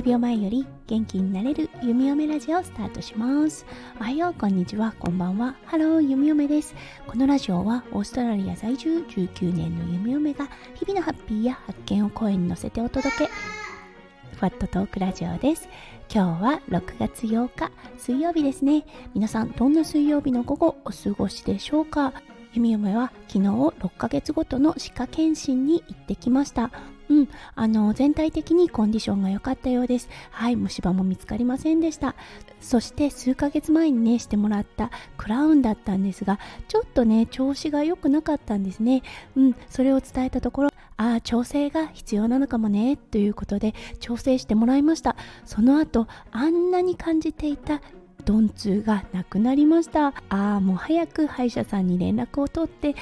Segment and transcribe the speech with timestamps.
[0.00, 3.66] 数秒前より元気になれる弓嫁ラジオスタートします。
[4.00, 4.94] おはようこんにちは。
[4.98, 5.56] こんばんは。
[5.66, 6.74] ハロー弓嫁です。
[7.06, 13.28] このラジオはオーストラリア在住19年の弓嫁が日々のハッピーや発見を声に乗せてお届け。
[14.38, 15.68] ふわっとトークラジオです。
[16.10, 18.86] 今日は6月8日水曜日ですね。
[19.14, 22.14] 皆さんどんな水曜日の午後お過ごしでしょうか？
[22.52, 26.70] 弓嫁は昨日6ヶ月ごとの歯科検診に行ってきました
[27.10, 30.08] うん、あの全体的にコンディションが良かったようです。
[30.30, 32.14] はい、虫歯も見つかりませんでした。
[32.60, 36.38] そして数ヶ月前にねしてもらったクラウンだったんですが、
[36.68, 39.02] ちょっとね調子が良くなかったんですね。
[39.36, 45.16] うん、それを伝えたところ、ああ調整が必要なのかもねということで調整してもらいました。
[45.44, 47.82] その後あんなに感じていた
[48.20, 50.08] 鈍痛がなくなりました。
[50.08, 52.94] ああもう早く歯医者さんに連絡を取って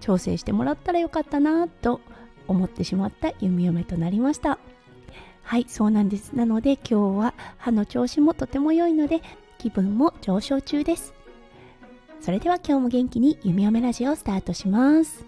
[0.00, 2.00] 調整してもらったらよかったなと
[2.48, 4.58] 思ってしまった弓嫁となりました。
[5.42, 6.32] はいそうなんです。
[6.32, 9.20] なので今日は歯の調子もとても良いので
[9.58, 11.14] 気分も上昇中です。
[12.20, 15.24] それでは今日も元気に弓嫁ラジオをスタートします。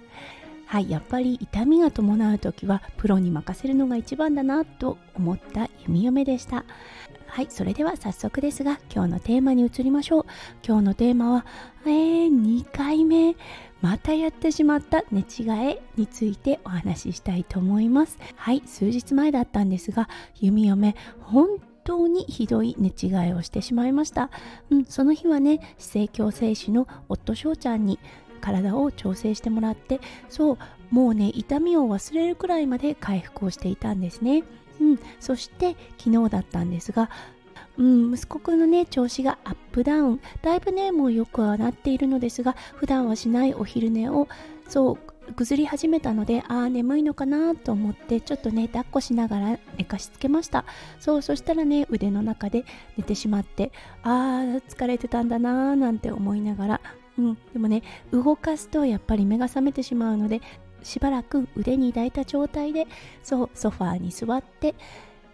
[0.66, 6.64] はいやっぱり痛みが伴う時はプロに任せるのが一番だなと思った弓嫁でした。
[7.33, 10.25] はいそれでは早速ですが今日のテーマに移りましょう。
[10.62, 11.47] 今日のテーマは
[11.86, 13.36] えー、2回目。
[13.80, 15.02] またやってしまった。
[15.11, 18.19] 寝違えについてお話ししたいと思います。
[18.36, 20.10] はい数日前だったんですが
[20.41, 24.28] 弓嫁本当にひどい寝違いをしてしまいました、
[24.69, 27.98] うん、その日はね姿勢矯正士の夫翔ちゃんに
[28.42, 30.58] 体を調整してもらってそう
[30.91, 34.44] もうね痛みを忘れるくらいまで回復をしていたんですね
[34.81, 37.11] うん、そして昨日だったんですが
[37.78, 40.20] うん、息子くんのね調子がアップダウン。
[40.42, 44.28] だいぶねもうよくはなっているのですが普段はしないお昼寝を
[44.69, 50.65] そうぐずり始めたのでああ眠いのかなと思ってちょっとね抱っこしながら寝かしつけました。
[51.00, 52.65] そうそしたらね腕の中で
[52.97, 53.72] 寝てしまって
[54.03, 56.81] ああ疲れてたんだなーなんて思いながら。
[57.19, 60.41] うん、でもね動かすとやっぱり目が覚めてしまうので
[60.82, 62.87] しばらく腕に抱いた状態で
[63.22, 64.75] そうソファーに座って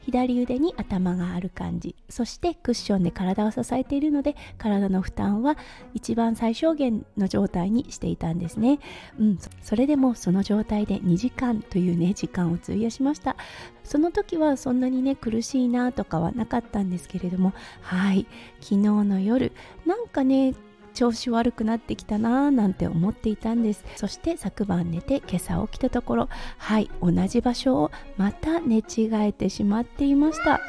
[0.09, 1.95] 左腕に頭がある感じ。
[2.09, 5.59] そしてクッションで体を支えているので体の負担は
[5.93, 8.79] 一番最小限の状態にしていたんですね、
[9.21, 13.37] うん、それでもその状態で2時間というね時間を費やしました。
[13.85, 18.27] その時はそんなにね苦しいなとかはなかったんですけれどもはい。
[18.61, 19.53] 昨日の夜
[19.85, 20.55] なんかね
[20.99, 23.85] 調子悪くなってきたなぁなんて思っていたんです。
[23.95, 26.29] そして昨晩寝て今朝起きたところ
[26.59, 30.61] はい同じ場所をまた寝違えてしまっていました。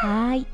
[0.00, 0.46] はい。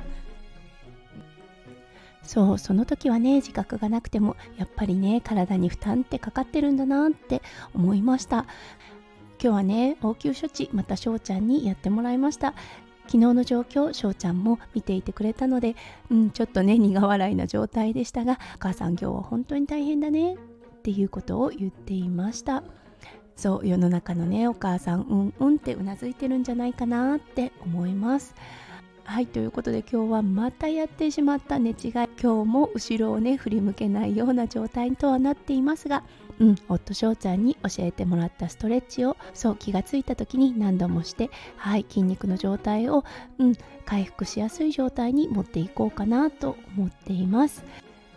[2.25, 7.43] そうその時はね自覚がなくてもやっぱりね体に負担ってかかってるんだなって
[7.77, 8.39] 思いました。
[9.41, 12.55] 今日はね応急処置また翔ちゃんにやってもらいました。
[13.07, 15.77] 昨日の状況翔ちゃんも見ていてくれたので、
[16.11, 20.39] うん、ちょっとね苦笑いな状態でしたがお母さん今日は本当に大変だねっ
[20.83, 22.63] ていうことを言っていました。
[23.37, 28.35] そう世の中のねお母さんうんうんってうなずいてるんじゃないかなって思います。
[29.05, 31.93] はいということで今日はまたやってしまった寝違い。
[31.93, 36.03] 今日も後ろをね振り向けないような状態とはなっていますが
[36.39, 43.05] うん夫翔ちゃんに教えてもらったストレッチをそう気がついた時に何度もしてはい筋肉の状態を
[43.39, 47.65] うん回復しやすい状態に持っていこうかなと思っています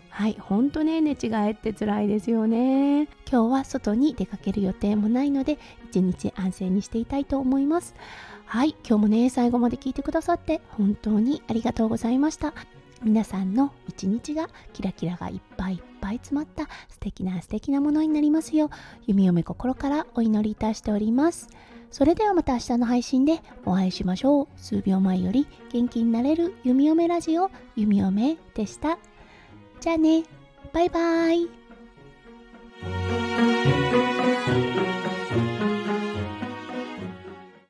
[0.09, 3.03] はい、ほんとね、寝違えって辛いですよね。
[3.31, 7.96] 今日は外に出かける予定もないので、一日安静にしていたいと思います。
[8.46, 12.53] はい、今日もね、最後まで聞いてくださって本当にありがとうございました。
[13.01, 18.69] 皆さんの一日がキラキラがいっぱいいっぱい詰まった素敵な素敵なものになりますよう、
[19.07, 21.49] 弓嫁心からお祈りいたしております。
[21.91, 24.47] それではまた明日の配信でお会いしましょう。
[24.55, 28.99] 数秒前より元気になれる弓嫁ラジオ、弓嫁でした。
[29.79, 30.23] じゃあね、
[30.71, 31.58] バイバーイ。